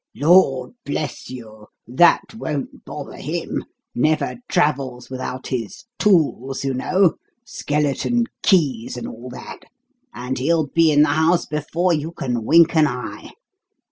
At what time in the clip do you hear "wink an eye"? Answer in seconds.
12.43-13.29